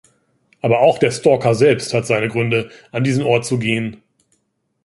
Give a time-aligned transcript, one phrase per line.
[0.61, 4.01] Aber auch der Stalker selbst hat seine Gründe, an diesen Ort zu gehen.